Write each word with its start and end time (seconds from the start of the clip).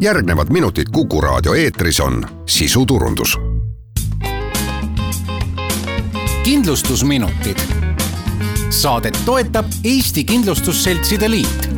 järgnevad 0.00 0.50
minutid 0.50 0.86
Kuku 0.92 1.20
raadio 1.20 1.54
eetris 1.54 2.00
on 2.00 2.26
sisuturundus. 2.46 3.38
kindlustusminutid. 6.44 7.58
Saadet 8.70 9.18
toetab 9.24 9.66
Eesti 9.84 10.24
Kindlustusseltside 10.24 11.30
Liit 11.30 11.69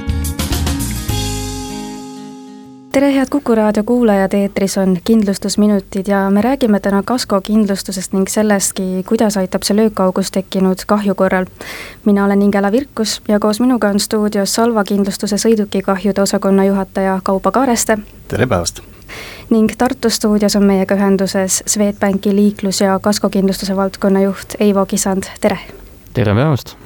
tere, 2.92 3.14
head 3.14 3.26
Kuku 3.30 3.54
raadio 3.54 3.84
kuulajad, 3.84 4.32
eetris 4.32 4.78
on 4.78 4.96
kindlustusminutid 5.04 6.06
ja 6.06 6.30
me 6.30 6.42
räägime 6.42 6.80
täna 6.80 7.02
kaskokindlustusest 7.02 8.12
ning 8.12 8.28
sellestki, 8.28 8.82
kuidas 9.08 9.36
aitab 9.36 9.64
see 9.64 9.76
löökaugus 9.76 10.30
tekkinud 10.30 10.84
kahju 10.86 11.14
korral. 11.14 11.46
mina 12.04 12.24
olen 12.24 12.42
Ingela 12.42 12.72
Virkus 12.72 13.22
ja 13.28 13.40
koos 13.40 13.60
minuga 13.60 13.88
on 13.88 14.00
stuudios 14.00 14.54
Salva 14.54 14.84
kindlustuse 14.84 15.36
sõidukikahjude 15.36 16.22
osakonna 16.22 16.64
juhataja 16.64 17.20
Kaupo 17.22 17.50
Kaareste. 17.50 17.98
tere 18.28 18.46
päevast! 18.46 18.80
ning 19.50 19.72
Tartu 19.78 20.10
stuudios 20.10 20.56
on 20.56 20.64
meiega 20.64 20.94
ühenduses 20.94 21.62
Swedbanki 21.66 22.30
liiklus- 22.30 22.84
ja 22.84 22.98
kaskokindlustuse 22.98 23.76
valdkonna 23.76 24.20
juht 24.20 24.54
Eivo 24.60 24.86
Kisand, 24.86 25.24
tere! 25.40 25.58
tere 26.14 26.34
päevast! 26.34 26.76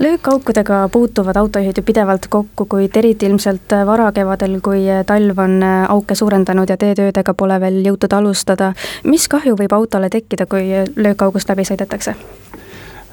Löökaukudega 0.00 0.88
puutuvad 0.92 1.36
autojuhid 1.36 1.76
ju 1.76 1.82
pidevalt 1.82 2.26
kokku, 2.28 2.66
kuid 2.66 2.96
eriti 2.96 3.26
ilmselt 3.26 3.74
varakevadel, 3.86 4.60
kui 4.60 4.86
talv 5.06 5.38
on 5.38 5.60
auke 5.88 6.14
suurendanud 6.14 6.68
ja 6.68 6.76
teetöödega 6.76 7.34
pole 7.34 7.60
veel 7.60 7.82
jõutud 7.86 8.12
alustada. 8.12 8.72
mis 9.04 9.28
kahju 9.28 9.56
võib 9.56 9.72
autole 9.72 10.08
tekkida, 10.08 10.46
kui 10.46 10.70
löökaugust 10.96 11.48
läbi 11.48 11.68
sõidetakse? 11.68 12.16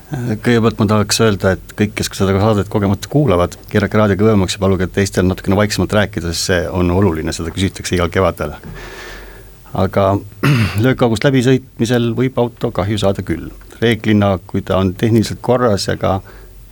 kõigepealt 0.09 0.79
ma 0.79 0.87
tahaks 0.89 1.21
öelda, 1.21 1.51
et 1.55 1.73
kõik, 1.77 1.93
kes 1.99 2.09
seda 2.17 2.33
saadet 2.41 2.69
kogemata 2.71 3.09
kuulavad, 3.11 3.57
keerake 3.69 3.99
raadio 3.99 4.17
kõvemaks 4.17 4.57
ja 4.57 4.63
paluge 4.63 4.87
teistel 4.87 5.27
natukene 5.29 5.57
vaiksemalt 5.59 5.93
rääkida, 5.93 6.33
sest 6.33 6.49
see 6.49 6.63
on 6.65 6.89
oluline, 6.91 7.33
seda 7.35 7.53
küsitakse 7.53 7.95
igal 7.97 8.09
kevadel. 8.13 8.55
Aga 9.73 10.05
löökaugust 10.85 11.23
läbisõitmisel 11.27 12.11
võib 12.17 12.37
auto 12.41 12.71
kahju 12.71 12.97
saada 13.01 13.25
küll, 13.25 13.49
reeglina, 13.81 14.37
kui 14.47 14.61
ta 14.65 14.79
on 14.81 14.93
tehniliselt 14.97 15.41
korras 15.45 15.87
ja 15.87 15.97
ka 15.99 16.19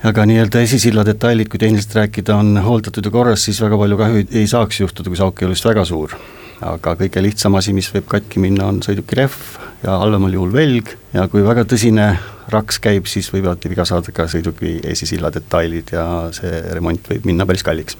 aga 0.05 0.25
nii-öelda 0.29 0.61
esisilla 0.61 1.05
detailid, 1.05 1.49
kui 1.49 1.59
tehniliselt 1.61 1.95
rääkida, 1.97 2.35
on 2.37 2.57
hooldatud 2.63 3.05
ja 3.05 3.11
korras, 3.11 3.45
siis 3.47 3.61
väga 3.63 3.77
palju 3.79 3.97
kahju 3.97 4.25
ei 4.29 4.49
saaks 4.49 4.81
juhtuda, 4.83 5.09
kui 5.09 5.17
see 5.17 5.25
auk 5.25 5.41
ei 5.41 5.47
ole 5.47 5.57
just 5.57 5.69
väga 5.69 5.85
suur. 5.85 6.17
aga 6.57 6.95
kõige 6.97 7.21
lihtsam 7.21 7.53
asi, 7.53 7.69
mis 7.73 7.89
võib 7.93 8.07
katki 8.09 8.41
minna, 8.41 8.65
on 8.71 8.79
sõiduki 8.81 9.13
rehv 9.19 9.35
ja 9.83 9.99
halvemal 10.01 10.33
juhul 10.33 10.53
velg 10.55 10.89
ja 11.13 11.27
kui 11.29 11.43
väga 11.45 11.67
tõsine 11.69 12.07
raks 12.49 12.79
käib, 12.81 13.05
siis 13.05 13.29
võivad 13.29 13.61
viga 13.69 13.85
saada 13.85 14.11
ka 14.11 14.25
sõiduki 14.31 14.79
esisilla 14.89 15.29
detailid 15.33 15.93
ja 15.93 16.07
see 16.33 16.63
remont 16.73 17.11
võib 17.11 17.29
minna 17.29 17.45
päris 17.45 17.61
kalliks. 17.67 17.97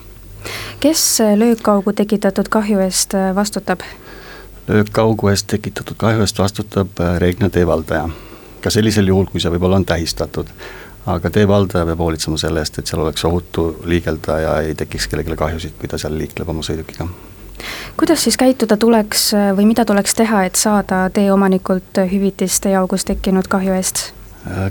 kes 0.80 1.04
löökaugu 1.38 1.92
tekitatud 1.92 2.50
kahju 2.50 2.82
eest 2.82 3.14
vastutab? 3.34 3.86
Löökaugu 4.68 5.28
eest 5.28 5.46
tekitatud 5.50 5.96
kahju 5.96 6.20
eest 6.24 6.38
vastutab 6.38 7.00
reeglina 7.18 7.50
teevaldaja. 7.50 8.08
ka 8.60 8.70
sellisel 8.70 9.06
juhul, 9.06 9.26
kui 9.30 9.40
see 9.40 9.50
võib-olla 9.50 9.76
on 9.80 9.84
tähistatud 9.86 10.50
aga 11.08 11.30
teevaldaja 11.30 11.86
peab 11.88 12.02
hoolitsema 12.02 12.38
selle 12.40 12.62
eest, 12.62 12.78
et 12.78 12.90
seal 12.90 13.02
oleks 13.02 13.24
ohutu 13.24 13.68
liigelda 13.88 14.38
ja 14.42 14.54
ei 14.64 14.74
tekiks 14.78 15.08
kellelegi 15.08 15.36
kahjusid, 15.38 15.76
kui 15.80 15.88
ta 15.88 15.98
seal 16.00 16.16
liikleb 16.18 16.48
oma 16.48 16.64
sõidukiga. 16.66 17.08
kuidas 17.96 18.24
siis 18.24 18.36
käituda 18.36 18.76
tuleks 18.76 19.32
või 19.56 19.66
mida 19.72 19.84
tuleks 19.84 20.14
teha, 20.14 20.44
et 20.44 20.56
saada 20.56 21.08
teeomanikult 21.14 22.02
hüvitist 22.12 22.62
teeaugus 22.66 23.04
tekkinud 23.08 23.48
kahju 23.48 23.76
eest? 23.78 24.08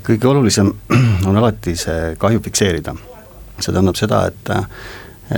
kõige 0.03 0.27
olulisem 0.27 0.73
on 1.29 1.37
alati 1.37 1.75
see 1.75 2.13
kahju 2.17 2.43
fikseerida. 2.43 2.95
see 3.59 3.71
tähendab 3.71 3.95
seda, 3.95 4.25
et, 4.27 4.53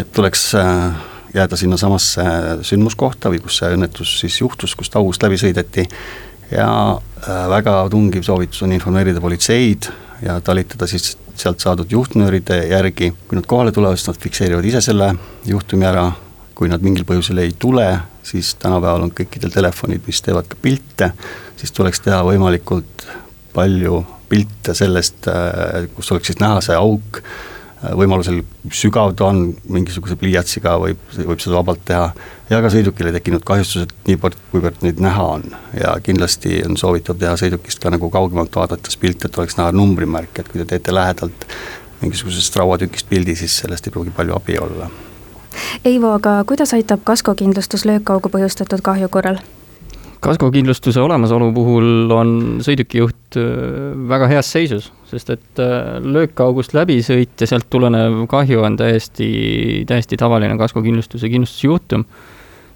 et 0.01 0.11
tuleks 0.13 0.51
jääda 1.33 1.57
sinnasamasse 1.59 2.23
sündmuskohta 2.65 3.31
või 3.31 3.41
kus 3.43 3.59
see 3.61 3.71
õnnetus 3.75 4.15
siis 4.23 4.39
juhtus, 4.41 4.75
kust 4.75 4.95
august 4.97 5.23
läbi 5.23 5.37
sõideti. 5.39 5.85
Ja 6.51 6.69
väga 7.49 7.83
tungiv 7.93 8.25
soovitus 8.25 8.63
on 8.65 8.73
informeerida 8.73 9.21
politseid 9.21 9.89
ja 10.25 10.39
talitada 10.41 10.87
siis 10.89 11.13
sealt 11.39 11.61
saadud 11.63 11.91
juhtnööride 11.91 12.63
järgi, 12.71 13.11
kui 13.27 13.37
nad 13.37 13.47
kohale 13.47 13.71
tulevad, 13.71 13.99
siis 13.99 14.09
nad 14.09 14.19
fikseerivad 14.19 14.65
ise 14.65 14.81
selle 14.83 15.13
juhtumi 15.47 15.87
ära, 15.87 16.09
kui 16.57 16.71
nad 16.71 16.83
mingil 16.83 17.05
põhjusel 17.07 17.39
ei 17.45 17.53
tule, 17.59 17.85
siis 18.25 18.55
tänapäeval 18.59 19.05
on 19.05 19.13
kõikidel 19.15 19.53
telefonid, 19.53 20.03
mis 20.07 20.19
teevad 20.25 20.49
ka 20.49 20.59
pilte, 20.61 21.13
siis 21.59 21.71
tuleks 21.75 22.03
teha 22.03 22.19
võimalikult 22.27 23.05
palju 23.53 24.01
pilte 24.29 24.75
sellest, 24.77 25.29
äh, 25.31 25.87
kus 25.95 26.11
oleks 26.11 26.33
siis 26.33 26.41
näha 26.41 26.59
see 26.65 26.75
auk, 26.75 27.21
äh, 27.21 27.58
võimalusel 27.79 28.41
sügav 28.75 29.13
ta 29.15 29.29
on, 29.31 29.53
mingisuguse 29.71 30.17
pliiatsiga 30.19 30.75
võib, 30.81 31.01
võib 31.15 31.39
seda 31.39 31.55
vabalt 31.55 31.83
teha 31.87 32.09
ja 32.49 32.61
ka 32.63 32.71
sõidukile 32.73 33.13
tekkinud 33.15 33.45
kahjustused 33.47 33.93
niivõrd, 34.07 34.37
kuivõrd 34.51 34.81
neid 34.83 34.99
näha 35.03 35.27
on. 35.35 35.45
ja 35.79 35.95
kindlasti 36.03 36.59
on 36.67 36.77
soovitav 36.77 37.19
teha 37.21 37.35
sõidukist 37.39 37.79
ka 37.79 37.91
nagu 37.93 38.09
kaugemalt 38.11 38.55
vaadates 38.55 38.97
pilt, 38.99 39.25
et 39.25 39.37
oleks 39.37 39.57
näha 39.59 39.71
numbrimärk, 39.75 40.39
et 40.39 40.49
kui 40.51 40.59
te 40.61 40.67
teete 40.73 40.95
lähedalt 40.95 41.47
mingisugusest 42.01 42.55
rauatükist 42.55 43.09
pildi, 43.09 43.35
siis 43.35 43.57
sellest 43.63 43.87
ei 43.87 43.95
pruugi 43.95 44.11
palju 44.15 44.35
abi 44.35 44.59
olla. 44.59 44.89
Eivo, 45.85 46.11
aga 46.15 46.43
kuidas 46.47 46.73
aitab 46.75 47.03
kaskokindlustus 47.07 47.85
löökaugu 47.87 48.31
põhjustatud 48.31 48.83
kahju 48.83 49.09
korral? 49.11 49.39
Kaskokindlustuse 50.23 51.01
olemasolu 51.01 51.51
puhul 51.55 52.11
on 52.11 52.33
sõidukijuht 52.65 53.37
äh, 53.39 53.93
väga 54.09 54.27
heas 54.33 54.49
seisus, 54.51 54.89
sest 55.11 55.31
et 55.35 55.61
äh, 55.63 55.99
löökaugust 56.03 56.75
läbisõit 56.77 57.39
ja 57.39 57.47
sealt 57.49 57.69
tulenev 57.71 58.25
kahju 58.31 58.65
on 58.65 58.75
täiesti, 58.79 59.29
täiesti 59.87 60.19
tavaline 60.19 60.57
kaskokindlustuse 60.59 61.31
kindlustusjuhtum 61.31 62.05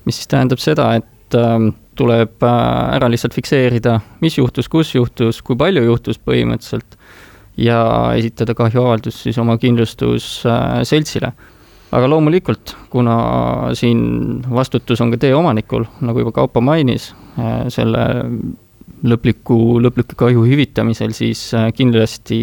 mis 0.06 0.20
siis 0.20 0.30
tähendab 0.32 0.62
seda, 0.62 0.90
et 1.00 1.38
ähm, 1.38 1.72
tuleb 2.00 2.44
äh, 2.44 2.98
ära 2.98 3.10
lihtsalt 3.12 3.36
fikseerida, 3.36 4.00
mis 4.24 4.38
juhtus, 4.38 4.70
kus 4.72 4.94
juhtus, 4.96 5.42
kui 5.46 5.58
palju 5.60 5.86
juhtus 5.86 6.20
põhimõtteliselt 6.20 6.98
ja 7.60 7.80
esitada 8.18 8.56
kahjuavaldus 8.58 9.24
siis 9.28 9.38
oma 9.42 9.60
kindlustusseltsile. 9.62 11.34
Aga 11.94 12.10
loomulikult, 12.10 12.76
kuna 12.90 13.16
siin 13.78 14.42
vastutus 14.50 15.02
on 15.04 15.14
ka 15.14 15.22
tee 15.22 15.34
omanikul, 15.36 15.86
nagu 16.02 16.24
juba 16.24 16.34
Kaupo 16.40 16.62
mainis, 16.62 17.12
äh, 17.38 17.66
selle 17.74 18.08
lõpliku, 19.04 19.58
lõpliku 19.84 20.18
kahju 20.20 20.46
hüvitamisel, 20.48 21.14
siis 21.16 21.46
äh, 21.58 21.70
kindlasti 21.76 22.40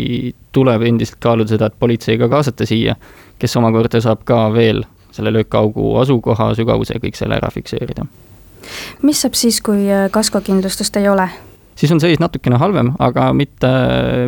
tuleb 0.53 0.85
endiselt 0.87 1.21
kaaluda 1.23 1.55
seda, 1.55 1.71
et 1.71 1.79
politsei 1.81 2.19
ka 2.21 2.29
kaasata 2.33 2.69
siia, 2.69 2.97
kes 3.41 3.57
omakorda 3.61 4.03
saab 4.05 4.25
ka 4.29 4.47
veel 4.55 4.85
selle 5.15 5.33
löökaugu 5.35 5.97
asukoha, 6.03 6.53
sügavuse 6.59 6.97
ja 6.97 7.03
kõik 7.03 7.19
selle 7.19 7.39
ära 7.41 7.51
fikseerida. 7.51 8.07
mis 9.03 9.23
saab 9.23 9.39
siis, 9.39 9.61
kui 9.65 9.89
äh, 9.91 10.11
kaskokindlustust 10.13 10.97
ei 11.01 11.09
ole? 11.09 11.29
siis 11.81 11.93
on 11.93 12.01
seis 12.01 12.21
natukene 12.21 12.59
halvem, 12.61 12.93
aga 13.01 13.31
mitte 13.33 13.71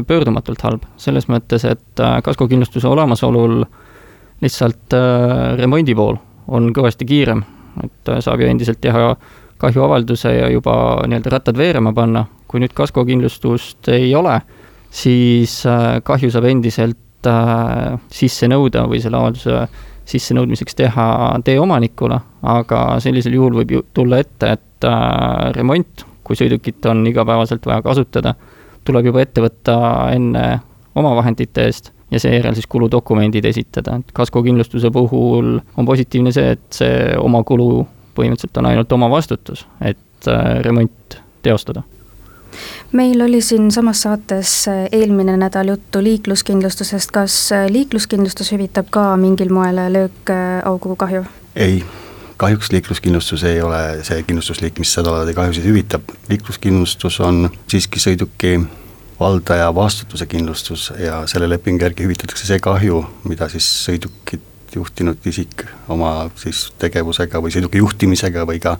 pöördumatult 0.09 0.62
halb, 0.65 0.87
selles 0.97 1.28
mõttes, 1.28 1.66
et 1.69 2.00
äh, 2.00 2.19
kaskokindlustuse 2.25 2.88
olemasolul 2.88 3.62
lihtsalt 4.43 4.97
äh, 4.97 5.55
remondi 5.61 5.95
pool 5.99 6.19
on 6.53 6.73
kõvasti 6.75 7.07
kiirem, 7.09 7.45
et 7.85 8.11
saab 8.25 8.43
ju 8.43 8.51
endiselt 8.51 8.81
teha 8.83 9.15
kahjuavalduse 9.63 10.33
ja 10.35 10.49
juba 10.51 10.75
nii-öelda 11.07 11.31
rattad 11.31 11.57
veerema 11.57 11.93
panna, 11.95 12.25
kui 12.51 12.61
nüüd 12.61 12.75
kaskokindlustust 12.77 13.89
ei 13.95 14.11
ole, 14.19 14.35
siis 14.91 15.63
kahju 16.05 16.33
saab 16.35 16.49
endiselt 16.51 16.99
sisse 18.11 18.49
nõuda 18.51 18.83
või 18.91 18.99
selle 19.01 19.21
avalduse 19.21 19.61
sissenõudmiseks 20.09 20.77
teha 20.79 21.07
tee 21.45 21.59
omanikule, 21.61 22.19
aga 22.43 22.83
sellisel 23.03 23.37
juhul 23.37 23.61
võib 23.61 23.77
ju 23.77 23.85
tulla 23.95 24.21
ette, 24.23 24.57
et 24.57 24.89
äh, 24.89 25.53
remont, 25.57 26.05
kui 26.27 26.39
sõidukit 26.39 26.85
on 26.91 27.05
igapäevaselt 27.11 27.67
vaja 27.67 27.83
kasutada, 27.85 28.35
tuleb 28.87 29.11
juba 29.11 29.23
ette 29.23 29.45
võtta 29.45 29.77
enne 30.15 30.47
omavahendite 30.99 31.67
eest 31.69 31.93
ja 32.12 32.21
seejärel 32.21 32.55
siis 32.55 32.69
kuludokumendid 32.69 33.45
esitada, 33.49 33.97
et 34.00 34.12
kaskokindlustuse 34.12 34.91
puhul 34.93 35.56
on 35.77 35.89
positiivne 35.89 36.33
see, 36.33 36.53
et 36.56 36.83
see 36.83 37.17
oma 37.19 37.43
kulu 37.49 37.87
põhimõtteliselt 38.17 38.61
on 38.61 38.69
ainult 38.69 38.93
oma 38.93 39.09
vastutus, 39.11 39.67
et 39.81 40.29
äh, 40.29 40.61
remont 40.67 41.19
teostada. 41.43 41.82
Meil 42.93 43.20
oli 43.25 43.41
siinsamas 43.41 44.03
saates 44.03 44.69
eh, 44.69 44.88
eelmine 44.93 45.37
nädal 45.41 45.73
juttu 45.73 46.03
liikluskindlustusest, 46.05 47.11
kas 47.11 47.37
eh, 47.53 47.67
liikluskindlustus 47.73 48.53
hüvitab 48.53 48.91
ka 48.93 49.06
mingil 49.17 49.53
moel 49.53 49.81
löökaugu 49.94 50.97
kahju? 51.00 51.25
ei, 51.56 51.82
kahjuks 52.37 52.73
liikluskindlustus 52.73 53.44
ei 53.49 53.62
ole 53.62 53.81
see 54.05 54.23
kindlustusliik, 54.29 54.79
mis 54.79 54.93
sedalaadi 54.93 55.35
kahjusid 55.35 55.64
hüvitab, 55.69 56.12
liikluskindlustus 56.29 57.20
on 57.25 57.47
siiski 57.70 58.00
sõiduki 58.00 58.59
valdaja 59.20 59.75
vastutuse 59.75 60.26
kindlustus 60.26 60.93
ja 60.99 61.23
selle 61.31 61.49
lepingu 61.50 61.85
järgi 61.85 62.06
hüvitatakse 62.06 62.47
see 62.49 62.62
kahju, 62.62 63.05
mida 63.29 63.49
siis 63.53 63.69
sõidukit 63.87 64.49
juhtinud 64.76 65.26
isik 65.29 65.64
oma 65.93 66.31
siis 66.41 66.64
tegevusega 66.81 67.41
või 67.44 67.53
sõiduki 67.53 67.82
juhtimisega 67.82 68.47
või 68.49 68.61
ka 68.62 68.76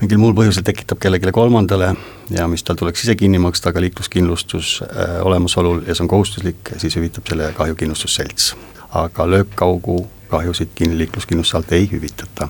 mingil 0.00 0.20
muul 0.20 0.34
põhjusel 0.36 0.66
tekitab 0.66 1.00
kellelegi 1.00 1.32
kolmandale 1.32 1.94
ja 2.34 2.46
mis 2.50 2.64
tal 2.66 2.78
tuleks 2.80 3.04
ise 3.06 3.16
kinni 3.16 3.40
maksta, 3.42 3.72
aga 3.72 3.82
liikluskindlustus 3.86 4.80
äh, 4.84 5.16
olemasolul 5.24 5.84
ja 5.86 5.96
see 5.96 6.04
on 6.04 6.12
kohustuslik, 6.12 6.74
siis 6.76 6.96
hüvitab 7.00 7.28
selle 7.28 7.52
kahju 7.56 7.78
kindlustusselts. 7.80 8.54
aga 8.90 9.30
löökkaugu 9.30 10.00
kahjusid 10.30 10.74
kinni 10.74 10.98
liikluskindlustuse 10.98 11.56
alt 11.56 11.72
ei 11.72 11.88
hüvitata. 11.92 12.48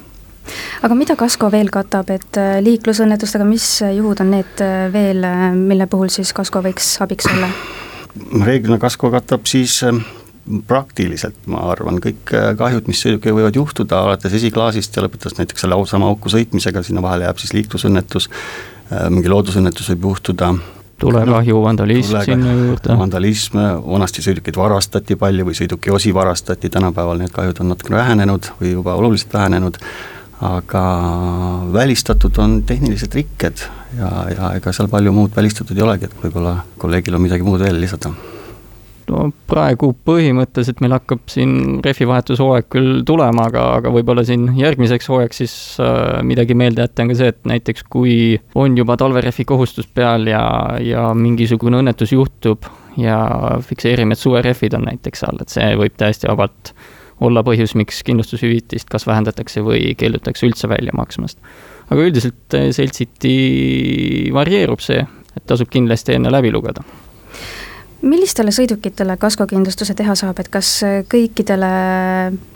Aga 0.86 0.96
mida 0.96 1.16
kasko 1.18 1.50
veel 1.52 1.70
katab, 1.72 2.10
et 2.14 2.38
äh, 2.40 2.58
liiklusõnnetustega, 2.64 3.46
mis 3.48 3.66
juhud 3.96 4.22
on 4.24 4.32
need 4.34 4.64
äh, 4.64 4.86
veel, 4.92 5.22
äh, 5.26 5.50
mille 5.56 5.86
puhul 5.90 6.10
siis 6.12 6.32
kasko 6.36 6.62
võiks 6.64 6.96
abiks 7.04 7.28
olla? 7.32 7.50
reeglina 8.42 8.80
kasko 8.82 9.12
katab 9.12 9.44
siis 9.46 9.76
praktiliselt, 10.66 11.36
ma 11.46 11.60
arvan, 11.70 12.00
kõik 12.02 12.32
kahjud, 12.58 12.88
mis 12.90 12.98
sõidukiga 13.04 13.36
võivad 13.36 13.54
juhtuda, 13.54 14.00
alates 14.02 14.34
esiklaasist 14.34 14.96
ja 14.96 15.04
lõpetades 15.04 15.38
näiteks 15.38 15.62
selle 15.62 15.78
sama 15.86 16.08
auku 16.10 16.32
sõitmisega, 16.32 16.82
sinna 16.82 17.04
vahele 17.04 17.28
jääb 17.28 17.38
siis 17.38 17.54
liiklusõnnetus, 17.54 18.26
mingi 19.14 19.30
loodusõnnetus 19.30 19.92
võib 19.92 20.08
juhtuda 20.08 20.50
tulekahju, 21.00 21.62
vandalism 21.62 22.16
tulega, 22.16 22.24
sinna 22.32 22.54
juurde. 22.56 22.96
vandalism, 22.98 23.60
vanasti 23.86 24.24
sõidukeid 24.26 24.58
varastati 24.58 25.16
palju 25.20 25.46
või 25.46 25.56
sõiduki 25.56 25.94
osi 25.94 26.10
varastati, 26.14 26.72
tänapäeval 26.72 27.22
need 27.22 27.34
kahjud 27.36 27.62
on 27.62 27.70
natukene 27.72 28.00
vähenenud 28.02 28.50
või 28.58 28.74
juba 28.74 28.98
oluliselt 28.98 29.38
vähenenud 29.38 29.78
aga 30.40 30.82
välistatud 31.72 32.38
on 32.40 32.62
tehnilised 32.66 33.14
rikked 33.14 33.64
ja, 33.98 34.10
ja 34.32 34.50
ega 34.56 34.72
seal 34.72 34.88
palju 34.88 35.12
muud 35.12 35.36
välistatud 35.36 35.76
ei 35.76 35.84
olegi, 35.84 36.08
et 36.08 36.20
võib-olla 36.22 36.60
kolleegil 36.80 37.16
on 37.16 37.26
midagi 37.26 37.46
muud 37.46 37.60
veel 37.60 37.80
lisada. 37.82 38.12
No 39.10 39.24
praegu 39.50 39.90
põhimõtteliselt 40.06 40.80
meil 40.84 40.94
hakkab 40.94 41.24
siin 41.32 41.80
rehvivahetushooaeg 41.84 42.68
küll 42.70 43.00
tulema, 43.06 43.48
aga, 43.50 43.64
aga 43.80 43.92
võib-olla 43.92 44.22
siin 44.26 44.46
järgmiseks 44.58 45.10
hooajaks 45.10 45.42
siis 45.42 45.54
äh, 45.82 46.20
midagi 46.26 46.54
meelde 46.54 46.86
jätta 46.86 47.04
on 47.04 47.10
ka 47.10 47.18
see, 47.18 47.32
et 47.34 47.40
näiteks 47.50 47.88
kui 47.90 48.14
on 48.54 48.78
juba 48.78 48.96
talverehvi 49.00 49.48
kohustus 49.48 49.90
peal 49.90 50.30
ja, 50.30 50.44
ja 50.84 51.08
mingisugune 51.16 51.82
õnnetus 51.82 52.14
juhtub 52.14 52.70
ja 53.00 53.18
fikseerime, 53.66 54.14
et 54.14 54.22
suverehvid 54.22 54.78
on 54.78 54.86
näiteks 54.92 55.26
all, 55.26 55.42
et 55.42 55.52
see 55.58 55.74
võib 55.80 55.98
täiesti 55.98 56.30
vabalt 56.30 56.74
olla 57.20 57.42
põhjus, 57.46 57.74
miks 57.78 58.02
kindlustushüvitist 58.06 58.88
kas 58.90 59.06
vähendatakse 59.08 59.62
või 59.64 59.94
keeldutakse 59.98 60.48
üldse 60.48 60.68
välja 60.70 60.94
maksmast. 60.96 61.38
aga 61.90 62.08
üldiselt 62.08 62.58
eh, 62.58 62.70
seltsiti 62.72 63.36
varieerub 64.32 64.80
see, 64.84 65.04
et 65.36 65.46
tasub 65.46 65.70
kindlasti 65.70 66.16
enne 66.16 66.32
läbi 66.32 66.52
lugeda 66.52 66.84
millistele 68.00 68.52
sõidukitele 68.54 69.16
kaskokindlustuse 69.20 69.94
teha 69.94 70.14
saab, 70.16 70.38
et 70.40 70.48
kas 70.48 70.70
kõikidele 71.12 71.70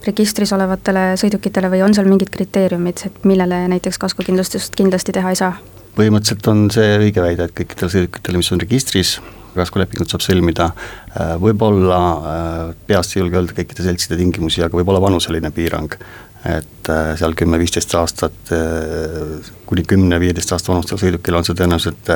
registris 0.06 0.52
olevatele 0.56 1.02
sõidukitele 1.20 1.68
või 1.74 1.82
on 1.84 1.94
seal 1.96 2.08
mingid 2.08 2.32
kriteeriumid, 2.32 3.04
et 3.10 3.26
millele 3.28 3.66
näiteks 3.74 4.00
kaskokindlustust 4.00 4.76
kindlasti 4.78 5.12
teha 5.12 5.34
ei 5.34 5.40
saa? 5.40 5.52
Põhimõtteliselt 5.94 6.50
on 6.50 6.66
see 6.74 6.98
õige 6.98 7.22
väide, 7.22 7.48
et 7.48 7.56
kõikidele 7.56 7.92
sõidukitele, 7.92 8.40
mis 8.40 8.52
on 8.54 8.62
registris, 8.62 9.16
kaskolepingut 9.54 10.10
saab 10.10 10.24
sõlmida, 10.24 10.70
äh, 11.14 11.34
võib-olla, 11.40 11.98
äh, 11.98 12.74
peast 12.88 13.14
ei 13.14 13.22
julge 13.22 13.38
öelda 13.38 13.56
kõikide 13.56 13.86
seltside 13.86 14.18
tingimusi, 14.18 14.64
aga 14.64 14.78
võib 14.78 14.90
olla 14.92 15.02
vanuseline 15.04 15.50
piirang. 15.54 15.98
et 16.44 16.88
äh, 16.92 17.14
seal 17.16 17.32
kümme-viisteist 17.32 17.94
aastat, 17.96 18.50
kuni 19.64 19.80
kümne-viieteist 19.88 20.52
aasta 20.52 20.74
vanustel 20.74 20.98
sõidukil 21.00 21.38
on 21.38 21.46
see 21.46 21.56
tõenäoliselt 21.56 22.10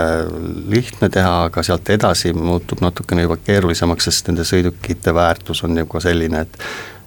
lihtne 0.69 1.09
teha, 1.09 1.33
aga 1.47 1.65
sealt 1.65 1.89
edasi 1.89 2.35
muutub 2.37 2.85
natukene 2.85 3.25
juba 3.25 3.39
keerulisemaks, 3.41 4.11
sest 4.11 4.29
nende 4.29 4.45
sõidukite 4.45 5.17
väärtus 5.17 5.65
on 5.65 5.81
juba 5.81 6.05
selline, 6.05 6.45
et 6.45 6.61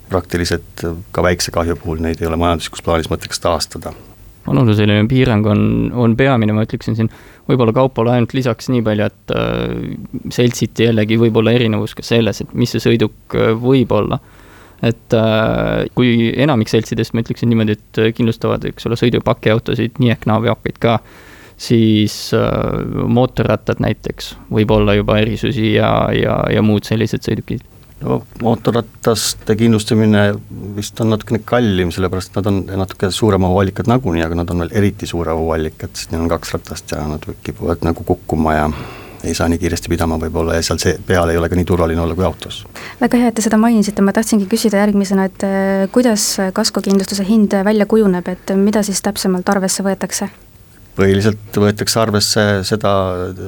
praktiliselt 0.09 0.87
ka 1.13 1.21
väikse 1.21 1.53
kahju 1.53 1.77
puhul 1.83 2.01
neid 2.01 2.25
ei 2.25 2.31
ole 2.31 2.41
majanduslikus 2.41 2.81
plaanis 2.81 3.13
mõtteks 3.13 3.45
taastada 3.45 3.93
vanuseline 4.47 5.07
piirang 5.09 5.45
on, 5.47 5.63
on 5.93 6.15
peamine, 6.17 6.53
ma 6.55 6.65
ütleksin 6.65 6.97
siin 6.97 7.09
võib-olla 7.49 7.73
Kaupole 7.75 8.15
ainult 8.15 8.33
lisaks 8.37 8.69
nii 8.73 8.83
palju, 8.85 9.07
et 9.11 9.33
äh, 9.35 10.29
seltsiti 10.33 10.87
jällegi 10.87 11.19
võib 11.21 11.41
olla 11.41 11.53
erinevus 11.57 11.95
ka 11.97 12.05
selles, 12.05 12.43
et 12.43 12.53
mis 12.57 12.73
see 12.73 12.83
sõiduk 12.83 13.37
äh, 13.37 13.51
võib 13.57 13.91
olla. 13.97 14.21
et 14.81 15.13
äh, 15.13 15.85
kui 15.93 16.31
enamik 16.33 16.71
seltsidest, 16.71 17.13
ma 17.13 17.21
ütleksin 17.21 17.51
niimoodi, 17.51 17.77
et 17.77 18.01
äh, 18.01 18.13
kindlustavad, 18.17 18.65
eks 18.65 18.89
ole, 18.89 18.97
sõidupakiautosid, 18.97 19.99
nii 20.01 20.15
ehk 20.15 20.25
naa 20.29 20.39
veokeid 20.41 20.79
ka, 20.81 20.97
siis 21.61 22.15
äh, 22.33 22.49
mootorrattad 23.05 23.83
näiteks, 23.83 24.33
võib 24.49 24.73
olla 24.73 24.97
juba 24.97 25.19
erisusi 25.21 25.75
ja, 25.75 25.91
ja, 26.17 26.39
ja 26.49 26.65
muud 26.65 26.89
sellised 26.89 27.21
sõidukid 27.27 27.61
no 28.01 28.21
mootorrataste 28.41 29.55
kindlustamine 29.59 30.23
vist 30.75 30.99
on 31.03 31.13
natukene 31.13 31.41
kallim, 31.45 31.91
sellepärast 31.93 32.37
nad 32.37 32.49
on 32.49 32.63
natuke 32.83 33.11
suurema 33.13 33.49
ohuallikad 33.51 33.89
nagunii, 33.91 34.23
aga 34.25 34.41
nad 34.41 34.53
on 34.53 34.65
veel 34.65 34.73
eriti 34.81 35.09
suure 35.09 35.35
ohuallikad, 35.35 35.93
sest 35.93 36.13
neil 36.13 36.25
on 36.25 36.31
kaks 36.31 36.55
ratast 36.57 36.95
ja 36.95 37.03
nad 37.07 37.25
kipuvad 37.45 37.85
nagu 37.85 38.05
kukkuma 38.07 38.57
ja 38.57 38.67
ei 39.23 39.35
saa 39.37 39.47
nii 39.51 39.59
kiiresti 39.61 39.91
pidama 39.91 40.17
võib-olla 40.21 40.55
ja 40.57 40.63
seal 40.65 40.79
see 40.81 40.95
peal 41.05 41.29
ei 41.29 41.37
ole 41.37 41.49
ka 41.49 41.57
nii 41.57 41.67
turvaline 41.69 42.01
olla 42.01 42.15
kui 42.17 42.25
autos. 42.25 42.63
väga 43.01 43.19
hea, 43.21 43.29
et 43.29 43.37
te 43.37 43.45
seda 43.45 43.59
mainisite, 43.61 44.01
ma 44.01 44.13
tahtsingi 44.17 44.47
küsida 44.49 44.81
järgmisena, 44.81 45.27
et 45.29 45.45
eh, 45.45 45.83
kuidas 45.93 46.25
kaskokindlustuse 46.57 47.25
hind 47.27 47.53
välja 47.65 47.85
kujuneb, 47.85 48.31
et 48.33 48.55
mida 48.57 48.81
siis 48.87 49.01
täpsemalt 49.05 49.49
arvesse 49.53 49.85
võetakse? 49.85 50.31
põhiliselt 50.97 51.55
võetakse 51.55 52.01
arvesse 52.01 52.41
seda 52.67 52.91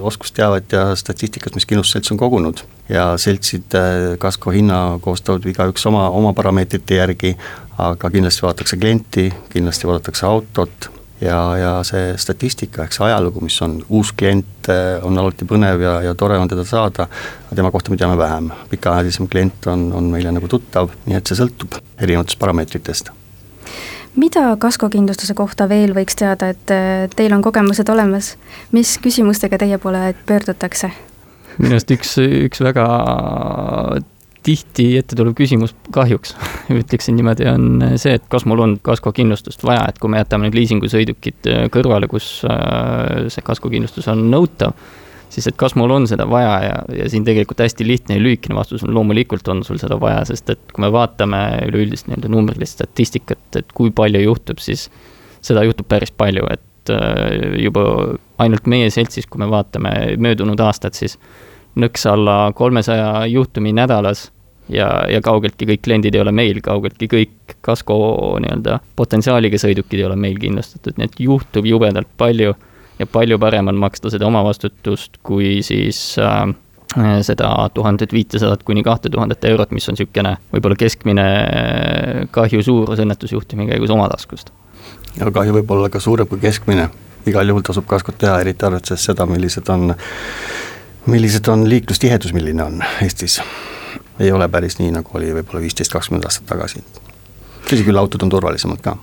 oskusteavet 0.02 0.78
ja 0.78 0.86
statistikat, 0.96 1.58
mis 1.58 1.66
kindlustusselts 1.68 2.14
on 2.14 2.22
kogunud 2.22 2.64
ja 2.90 3.14
seltsid 3.18 3.76
kasko 4.20 4.52
hinna 4.52 5.00
koostavad 5.02 5.46
igaüks 5.48 5.86
oma, 5.88 6.10
oma 6.10 6.34
parameetrite 6.34 7.00
järgi, 7.00 7.36
aga 7.80 8.10
kindlasti 8.10 8.44
vaadatakse 8.46 8.78
klienti, 8.78 9.30
kindlasti 9.54 9.88
vaadatakse 9.88 10.26
autot 10.28 10.90
ja, 11.24 11.58
ja 11.58 11.72
see 11.88 12.14
statistika 12.20 12.84
ehk 12.84 12.96
see 12.96 13.06
ajalugu, 13.08 13.44
mis 13.44 13.58
on 13.66 13.78
uus 13.90 14.12
klient, 14.18 14.70
on 15.04 15.18
alati 15.20 15.48
põnev 15.48 15.84
ja, 15.84 15.96
ja 16.10 16.14
tore 16.20 16.38
on 16.40 16.52
teda 16.52 16.66
saada, 16.68 17.08
tema 17.56 17.72
kohta 17.72 17.92
me 17.92 17.98
teame 17.98 18.18
vähem. 18.18 18.52
pikaajalisem 18.70 19.28
klient 19.28 19.68
on, 19.68 19.92
on 19.94 20.12
meile 20.14 20.32
nagu 20.36 20.48
tuttav, 20.52 20.92
nii 21.06 21.18
et 21.20 21.28
see 21.28 21.40
sõltub 21.40 21.80
erinevatest 22.00 22.40
parameetritest 22.40 23.14
mida 24.16 24.52
kaskokindlustuse 24.62 25.34
kohta 25.34 25.66
veel 25.70 25.96
võiks 25.96 26.18
teada, 26.20 26.52
et 26.54 26.74
äh, 26.74 27.08
teil 27.16 27.34
on 27.34 27.42
kogemused 27.42 27.90
olemas, 27.90 28.36
mis 28.72 28.98
küsimustega 29.02 29.58
teie 29.58 29.80
poole 29.82 30.14
pöördutakse? 30.30 30.92
Minu 31.60 31.78
arust 31.78 31.94
üks, 31.94 32.18
üks 32.20 32.64
väga 32.64 32.88
tihti 34.44 34.90
ette 35.00 35.16
tulev 35.16 35.36
küsimus 35.38 35.72
kahjuks, 35.96 36.36
ütleksin 36.82 37.16
niimoodi, 37.20 37.48
on 37.52 37.86
see, 38.02 38.18
et 38.18 38.26
kas 38.32 38.48
mul 38.50 38.64
on 38.66 38.76
kaskokindlustust 38.84 39.64
vaja, 39.64 39.86
et 39.90 40.02
kui 40.02 40.12
me 40.12 40.20
jätame 40.20 40.50
nüüd 40.50 40.60
liisingusõidukid 40.60 41.50
äh, 41.52 41.64
kõrvale, 41.74 42.10
kus 42.12 42.42
äh, 42.50 43.30
see 43.34 43.46
kaskokindlustus 43.46 44.10
on 44.12 44.28
nõutav 44.34 44.76
siis 45.34 45.48
et 45.50 45.58
kas 45.58 45.74
mul 45.80 45.92
on 45.96 46.06
seda 46.10 46.28
vaja 46.30 46.54
ja, 46.62 46.76
ja 46.94 47.08
siin 47.10 47.26
tegelikult 47.26 47.64
hästi 47.64 47.88
lihtne 47.88 48.18
ja 48.20 48.24
lühikene 48.24 48.58
vastus 48.58 48.84
on 48.86 48.94
loomulikult 48.94 49.48
on 49.50 49.64
sul 49.66 49.80
seda 49.82 49.98
vaja, 50.02 50.22
sest 50.30 50.52
et 50.54 50.62
kui 50.74 50.84
me 50.86 50.92
vaatame 50.94 51.42
üleüldist 51.70 52.10
nii-öelda 52.10 52.30
numbrilist 52.32 52.78
statistikat, 52.78 53.42
et 53.58 53.74
kui 53.74 53.94
palju 53.96 54.22
juhtub, 54.22 54.62
siis 54.64 54.90
seda 55.44 55.66
juhtub 55.66 55.90
päris 55.90 56.14
palju, 56.14 56.46
et 56.54 56.62
äh, 56.92 57.62
juba 57.64 57.84
ainult 58.44 58.68
meie 58.68 58.90
seltsis, 58.94 59.28
kui 59.30 59.40
me 59.40 59.50
vaatame 59.52 59.94
möödunud 60.18 60.60
aastat, 60.60 60.98
siis 60.98 61.18
nõks 61.80 62.06
alla 62.10 62.52
kolmesaja 62.56 63.26
juhtumi 63.32 63.74
nädalas 63.74 64.28
ja, 64.70 64.90
ja 65.10 65.22
kaugeltki 65.24 65.68
kõik 65.70 65.84
kliendid 65.86 66.16
ei 66.16 66.22
ole 66.22 66.34
meil, 66.36 66.60
kaugeltki 66.64 67.10
kõik 67.12 67.58
kasko 67.66 67.96
nii-öelda 68.44 68.80
potentsiaaliga 69.00 69.60
sõidukid 69.62 70.02
ei 70.02 70.08
ole 70.08 70.20
meil 70.20 70.38
kindlustatud, 70.42 70.98
nii 70.98 71.10
et 71.10 71.20
juhtub 71.28 71.66
jubedalt 71.68 72.12
palju 72.18 72.54
ja 73.00 73.08
palju 73.10 73.40
parem 73.42 73.72
on 73.72 73.80
maksta 73.82 74.12
seda 74.14 74.28
omavastutust, 74.30 75.18
kui 75.26 75.62
siis 75.66 76.14
äh, 76.22 76.46
seda 77.26 77.70
tuhandet 77.74 78.14
viitesadat 78.14 78.64
kuni 78.64 78.84
kahte 78.84 79.10
tuhandet 79.10 79.46
eurot, 79.50 79.72
mis 79.72 79.90
on 79.90 79.98
niisugune 79.98 80.36
võib-olla 80.54 80.78
keskmine 80.78 81.26
kahju 82.32 82.64
suurus 82.64 83.02
õnnetusjuhtumi 83.02 83.68
käigus 83.72 83.94
oma 83.94 84.10
taskust. 84.12 84.54
Ja 85.20 85.32
kahju 85.32 85.56
võib 85.60 85.72
olla 85.76 85.90
ka 85.94 86.02
suurem 86.04 86.28
kui 86.28 86.42
keskmine, 86.42 86.90
igal 87.30 87.50
juhul 87.50 87.64
tasub 87.66 87.88
kaskot 87.90 88.18
teha, 88.22 88.40
eriti 88.44 88.66
arvestades 88.66 89.06
seda, 89.10 89.28
millised 89.30 89.70
on, 89.74 89.94
millised 91.06 91.48
on 91.52 91.68
liiklustihedus, 91.70 92.34
milline 92.34 92.64
on 92.64 92.84
Eestis. 93.04 93.42
ei 94.20 94.32
ole 94.32 94.48
päris 94.48 94.78
nii, 94.80 94.92
nagu 94.94 95.18
oli 95.18 95.34
võib-olla 95.34 95.64
viisteist, 95.64 95.92
kakskümmend 95.92 96.26
aastat 96.30 96.46
tagasi. 96.50 96.84
tõsi 97.70 97.84
küll, 97.86 97.98
autod 97.98 98.24
on 98.24 98.34
turvalisemad 98.34 98.82
ka 98.84 98.98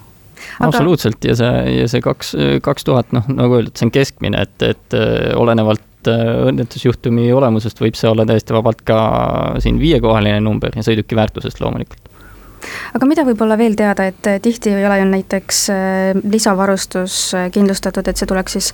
Aga... 0.59 0.69
absoluutselt 0.69 1.25
ja 1.25 1.37
see, 1.37 1.53
ja 1.81 1.87
see 1.89 2.03
kaks, 2.05 2.35
kaks 2.65 2.85
tuhat, 2.89 3.13
noh, 3.17 3.27
nagu 3.33 3.59
öeldud, 3.59 3.77
see 3.77 3.89
on 3.89 3.95
keskmine, 3.95 4.43
et, 4.47 4.57
et 4.65 4.97
äh, 4.97 5.31
olenevalt 5.37 6.11
äh, 6.11 6.23
õnnetusjuhtumi 6.51 7.29
olemusest 7.37 7.81
võib 7.81 7.99
see 7.99 8.11
olla 8.11 8.27
täiesti 8.29 8.57
vabalt 8.57 8.83
ka 8.89 9.01
siin 9.63 9.81
viiekohaline 9.81 10.41
number 10.45 10.75
ja 10.77 10.85
sõiduki 10.87 11.19
väärtusest 11.19 11.61
loomulikult 11.61 12.11
aga 12.95 13.09
mida 13.09 13.25
võib-olla 13.27 13.57
veel 13.61 13.77
teada, 13.79 14.07
et 14.11 14.29
äh, 14.31 14.39
tihti 14.43 14.73
ei 14.75 14.87
ole 14.87 14.99
ju 15.01 15.07
näiteks 15.11 15.61
äh, 15.73 16.21
lisavarustus 16.23 17.19
äh, 17.39 17.49
kindlustatud, 17.55 18.09
et 18.09 18.21
see 18.21 18.29
tuleks 18.31 18.57
siis 18.59 18.71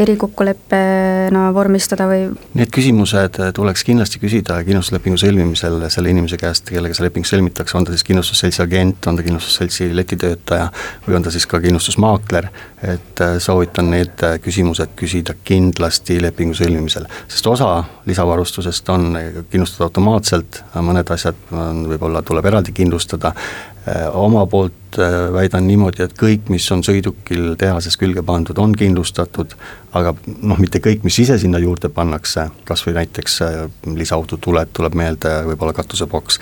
erikokkuleppena 0.00 1.48
vormistada 1.56 2.08
või? 2.10 2.28
Need 2.58 2.72
küsimused 2.74 3.40
tuleks 3.56 3.84
kindlasti 3.86 4.22
küsida 4.22 4.60
kindlustuslepingu 4.66 5.20
sõlmimisel 5.20 5.80
selle 5.92 6.14
inimese 6.14 6.40
käest, 6.40 6.68
kellega 6.72 6.96
see 6.96 7.06
leping 7.06 7.28
sõlmitakse, 7.28 7.76
on 7.78 7.88
ta 7.88 7.94
siis 7.94 8.06
kindlustusseltsi 8.08 8.64
agent, 8.64 9.10
on 9.10 9.18
ta 9.18 9.26
kindlustusseltsi 9.26 9.90
letitöötaja 9.96 10.70
või 11.06 11.18
on 11.18 11.26
ta 11.26 11.34
siis 11.34 11.46
ka 11.48 11.62
kindlustusmaakler, 11.64 12.50
et 12.82 13.22
soovitan 13.42 13.90
need 13.90 14.22
küsimused 14.42 14.92
küsida 14.98 15.34
kindlasti 15.44 16.20
lepingu 16.22 16.54
sõlmimisel, 16.54 17.08
sest 17.26 17.46
osa 17.50 17.70
lisavarustusest 18.06 18.92
on 18.94 19.08
kindlustatud 19.50 19.88
automaatselt, 19.88 20.62
mõned 20.78 21.10
asjad 21.14 21.40
on, 21.50 21.84
võib-olla 21.90 22.22
tuleb 22.22 22.46
eraldi 22.52 22.74
kindlustada. 22.76 23.34
Oma 24.12 24.46
poolt 24.46 24.98
väidan 25.32 25.66
niimoodi, 25.68 26.02
et 26.04 26.14
kõik, 26.18 26.48
mis 26.52 26.64
on 26.72 26.82
sõidukil 26.84 27.54
tehases 27.60 27.96
külge 28.00 28.22
pandud, 28.26 28.58
on 28.58 28.72
kindlustatud, 28.76 29.54
aga 29.96 30.14
noh, 30.42 30.58
mitte 30.60 30.80
kõik, 30.84 31.04
mis 31.04 31.18
ise 31.22 31.38
sinna 31.40 31.60
juurde 31.62 31.90
pannakse, 31.92 32.48
kas 32.68 32.84
või 32.86 32.96
näiteks 32.98 33.38
lisaautotuled 34.00 34.72
tuleb 34.76 34.96
meelde, 34.98 35.32
võib-olla 35.50 35.76
katusepoks, 35.76 36.40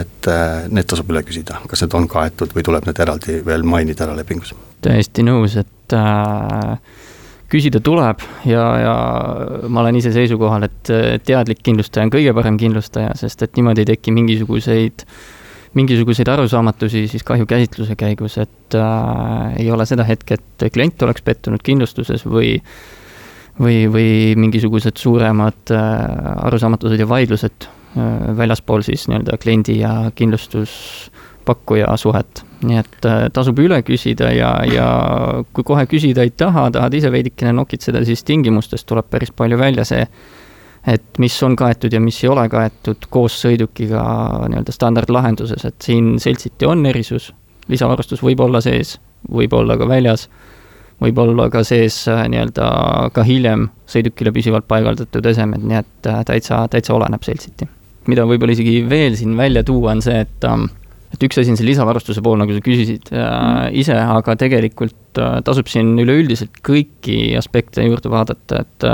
et 0.00 0.30
need 0.70 0.90
tasub 0.90 1.10
üle 1.14 1.22
küsida, 1.26 1.62
kas 1.70 1.86
need 1.86 1.98
on 1.98 2.10
kaetud 2.10 2.54
või 2.54 2.66
tuleb 2.66 2.86
need 2.90 3.02
eraldi 3.06 3.40
veel 3.46 3.66
mainida 3.66 4.06
ära 4.06 4.18
lepingus. 4.18 4.54
täiesti 4.82 5.26
nõus, 5.26 5.58
et 5.62 5.96
äh 5.96 7.04
küsida 7.52 7.80
tuleb 7.84 8.22
ja, 8.48 8.64
ja 8.82 8.94
ma 9.68 9.82
olen 9.84 9.98
ise 10.00 10.12
seisukohal, 10.14 10.66
et 10.66 10.90
teadlik 11.26 11.62
kindlustaja 11.66 12.06
on 12.06 12.12
kõige 12.14 12.34
parem 12.36 12.58
kindlustaja, 12.60 13.14
sest 13.18 13.44
et 13.46 13.58
niimoodi 13.58 13.84
ei 13.84 13.90
teki 13.92 14.14
mingisuguseid, 14.16 15.06
mingisuguseid 15.76 16.28
arusaamatusi 16.32 17.06
siis 17.08 17.24
kahjukäsitluse 17.26 17.96
käigus, 18.00 18.38
et 18.42 18.74
äh, 18.74 19.56
ei 19.60 19.70
ole 19.70 19.86
seda 19.86 20.04
hetke, 20.08 20.40
et 20.40 20.70
klient 20.72 21.02
oleks 21.04 21.24
pettunud 21.26 21.62
kindlustuses 21.64 22.24
või 22.26 22.56
või, 23.60 23.86
või 23.92 24.10
mingisugused 24.36 24.96
suuremad 25.00 25.72
äh, 25.72 25.82
arusaamatused 26.46 27.00
ja 27.00 27.08
vaidlused 27.08 27.66
äh, 27.66 28.36
väljaspool 28.36 28.84
siis 28.86 29.06
nii-öelda 29.08 29.38
kliendi 29.42 29.78
ja 29.80 30.10
kindlustuspakkuja 30.14 31.96
suhet. 31.96 32.44
Nii 32.66 32.80
et 32.80 33.08
äh, 33.08 33.26
tasub 33.32 33.58
üle 33.62 33.80
küsida 33.86 34.30
ja, 34.34 34.52
ja 34.68 34.88
kui 35.52 35.64
kohe 35.64 35.86
küsida 35.90 36.24
ei 36.26 36.32
taha, 36.36 36.68
tahad 36.74 36.94
ise 36.96 37.12
veidikene 37.12 37.54
nokitseda, 37.56 38.04
siis 38.04 38.24
tingimustest 38.24 38.88
tuleb 38.88 39.08
päris 39.10 39.32
palju 39.32 39.58
välja 39.60 39.84
see, 39.88 40.06
et 40.86 41.18
mis 41.18 41.36
on 41.42 41.56
kaetud 41.58 41.92
ja 41.92 42.00
mis 42.00 42.18
ei 42.22 42.30
ole 42.30 42.46
kaetud 42.50 43.08
koos 43.10 43.40
sõidukiga 43.42 44.02
nii-öelda 44.50 44.74
standardlahenduses, 44.74 45.64
et 45.66 45.76
siin 45.82 46.14
seltsiti 46.22 46.68
on 46.68 46.86
erisus, 46.86 47.32
lisavarustus 47.70 48.22
võib 48.22 48.40
olla 48.44 48.62
sees, 48.64 48.96
võib 49.32 49.56
olla 49.58 49.76
ka 49.80 49.88
väljas, 49.90 50.28
võib 51.02 51.18
olla 51.20 51.48
ka 51.52 51.64
sees 51.66 51.98
äh, 52.12 52.24
nii-öelda 52.30 52.70
ka 53.14 53.26
hiljem 53.26 53.68
sõidukile 53.90 54.32
püsivalt 54.36 54.68
paigaldatud 54.70 55.26
esemed, 55.32 55.66
nii 55.66 55.80
et 55.82 56.10
äh, 56.10 56.22
täitsa, 56.28 56.62
täitsa 56.72 56.94
oleneb 56.96 57.26
seltsiti. 57.26 57.68
mida 58.06 58.22
võib-olla 58.22 58.54
isegi 58.54 58.84
veel 58.86 59.16
siin 59.18 59.34
välja 59.36 59.64
tuua, 59.66 59.96
on 59.96 60.02
see, 60.04 60.20
et 60.22 60.44
ähm, 60.46 60.68
et 61.14 61.22
üks 61.22 61.38
asi 61.40 61.50
on 61.50 61.58
see 61.58 61.66
lisavarustuse 61.66 62.22
pool, 62.22 62.38
nagu 62.38 62.54
sa 62.54 62.62
küsisid 62.62 63.10
äh, 63.10 63.24
mm. 63.24 63.74
ise, 63.82 63.96
aga 63.98 64.36
tegelikult 64.38 65.18
tasub 65.44 65.66
siin 65.72 65.96
üleüldiselt 65.98 66.60
kõiki 66.62 67.34
aspekte 67.38 67.82
juurde 67.82 68.12
vaadata, 68.12 68.62
et 68.62 68.86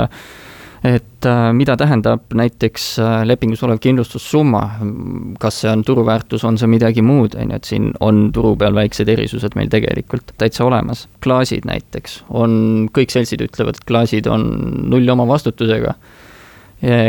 et 0.83 1.25
äh, 1.25 1.53
mida 1.55 1.77
tähendab 1.79 2.33
näiteks 2.35 2.87
äh, 2.99 3.13
lepingus 3.27 3.63
olev 3.63 3.79
kindlustussumma, 3.83 4.63
kas 5.39 5.61
see 5.63 5.71
on 5.71 5.83
turuväärtus, 5.87 6.43
on 6.43 6.59
see 6.59 6.67
midagi 6.67 7.05
muud, 7.05 7.37
on 7.39 7.53
ju, 7.53 7.59
et 7.61 7.69
siin 7.69 7.87
on 8.03 8.25
turu 8.35 8.55
peal 8.59 8.75
väiksed 8.75 9.09
erisused 9.13 9.55
meil 9.55 9.71
tegelikult 9.71 10.35
täitsa 10.37 10.67
olemas. 10.67 11.07
klaasid 11.23 11.67
näiteks 11.69 12.23
on, 12.29 12.89
kõik 12.91 13.15
seltsid 13.15 13.45
ütlevad, 13.47 13.79
et 13.79 13.87
klaasid 13.87 14.27
on 14.27 14.45
null 14.91 15.15
oma 15.15 15.27
vastutusega 15.29 15.95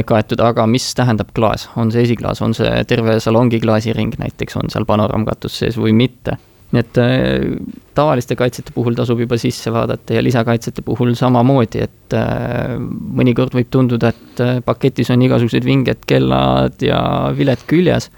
kaetud, 0.07 0.39
aga 0.39 0.69
mis 0.71 0.85
tähendab 0.95 1.33
klaas, 1.35 1.67
on 1.75 1.91
see 1.91 2.05
esiklaas, 2.07 2.39
on 2.47 2.53
see 2.55 2.71
terve 2.87 3.17
salongi 3.19 3.59
klaasiring 3.59 4.15
näiteks, 4.21 4.55
on 4.61 4.71
seal 4.71 4.87
panoraamkatus 4.87 5.57
sees 5.59 5.79
või 5.81 5.91
mitte. 5.99 6.37
Nii 6.75 6.83
et 6.83 6.99
äh, 6.99 7.49
tavaliste 7.95 8.37
kaitsete 8.39 8.75
puhul 8.75 8.97
tasub 8.99 9.21
juba 9.23 9.39
sisse 9.39 9.73
vaadata 9.73 10.17
ja 10.17 10.23
lisakaitsete 10.25 10.83
puhul 10.83 11.15
samamoodi, 11.19 11.85
et 11.87 12.17
äh, 12.19 12.77
mõnikord 13.21 13.55
võib 13.55 13.71
tunduda, 13.71 14.11
et 14.15 14.45
äh, 14.45 14.57
paketis 14.65 15.13
on 15.15 15.23
igasugused 15.23 15.67
vinged 15.67 16.07
kellad 16.11 16.83
ja 16.83 17.01
viled 17.37 17.69
küljes 17.71 18.11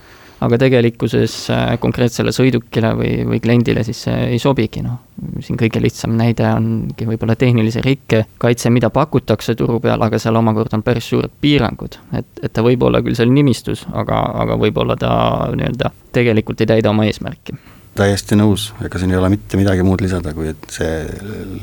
aga 0.44 0.58
tegelikkuses 0.60 1.34
konkreetsele 1.80 2.32
sõidukile 2.34 2.90
või, 2.98 3.12
või 3.24 3.38
kliendile 3.40 3.80
siis 3.86 4.02
see 4.04 4.16
ei 4.34 4.40
sobigi, 4.40 4.82
noh. 4.84 4.98
siin 5.40 5.56
kõige 5.56 5.80
lihtsam 5.80 6.12
näide 6.18 6.44
ongi 6.50 7.06
võib-olla 7.08 7.38
tehnilise 7.40 7.80
rikke 7.84 8.20
kaitse, 8.42 8.68
mida 8.68 8.90
pakutakse 8.92 9.54
turu 9.56 9.78
peal, 9.80 10.02
aga 10.04 10.20
seal 10.20 10.36
omakorda 10.36 10.76
on 10.76 10.84
päris 10.84 11.08
suured 11.08 11.32
piirangud. 11.40 11.96
et, 12.20 12.28
et 12.42 12.52
ta 12.52 12.64
võib 12.66 12.84
olla 12.84 13.00
küll 13.04 13.16
seal 13.16 13.32
nimistus, 13.32 13.86
aga, 13.96 14.20
aga 14.44 14.60
võib-olla 14.60 14.98
ta 15.00 15.14
nii-öelda 15.56 15.92
tegelikult 16.12 16.60
ei 16.60 16.74
täida 16.74 16.92
oma 16.92 17.08
eesmärki 17.08 17.56
täiesti 17.96 18.38
nõus, 18.38 18.70
ega 18.84 18.98
siin 19.00 19.12
ei 19.14 19.20
ole 19.20 19.30
mitte 19.32 19.58
midagi 19.60 19.84
muud 19.86 20.02
lisada, 20.04 20.34
kui 20.36 20.50
et 20.52 20.66
see 20.72 21.04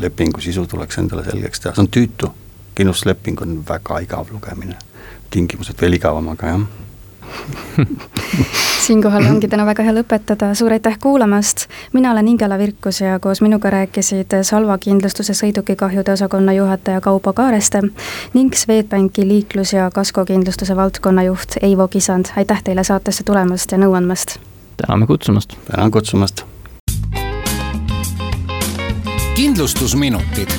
lepingu 0.01 0.41
sisu 0.43 0.65
tuleks 0.69 1.01
endale 1.01 1.25
selgeks 1.27 1.63
teha, 1.63 1.75
see 1.75 1.85
on 1.85 1.91
tüütu. 1.97 2.31
kindlustusleping 2.73 3.41
on 3.41 3.59
väga 3.67 3.99
igav 4.01 4.31
lugemine, 4.33 4.79
tingimused 5.29 5.81
veel 5.81 5.99
igavam, 5.99 6.31
aga 6.33 6.55
jah 6.55 6.63
siinkohal 8.85 9.25
ongi 9.29 9.47
täna 9.47 9.65
väga 9.65 9.83
hea 9.87 9.93
lõpetada, 9.95 10.51
suur 10.57 10.73
aitäh 10.75 10.97
kuulamast. 11.01 11.67
mina 11.93 12.11
olen 12.11 12.27
Ingela 12.27 12.57
Virkus 12.57 13.01
ja 13.01 13.19
koos 13.19 13.41
minuga 13.41 13.69
rääkisid 13.69 14.35
Salva 14.43 14.77
kindlustuse 14.77 15.33
sõidukikahjude 15.33 16.11
osakonna 16.13 16.53
juhataja 16.53 17.01
Kaupo 17.01 17.33
Kaareste 17.33 17.81
ning 18.33 18.53
Swedbanki 18.53 19.27
liiklus- 19.27 19.73
ja 19.73 19.89
kaskokindlustuse 19.93 20.75
valdkonna 20.75 21.23
juht 21.23 21.57
Eivo 21.61 21.87
Kisand. 21.87 22.25
aitäh 22.35 22.63
teile 22.63 22.83
saatesse 22.83 23.23
tulemast 23.23 23.71
ja 23.71 23.77
nõu 23.77 23.93
andmast. 23.93 24.52
Täname 24.87 25.07
kutsumast. 25.07 25.53
tänan 25.71 25.91
kutsumast. 25.91 26.41
kindlustusminutid. 29.35 30.49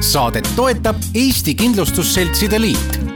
saadet 0.00 0.48
toetab 0.56 0.96
Eesti 1.14 1.54
Kindlustusseltside 1.54 2.60
Liit 2.60 3.11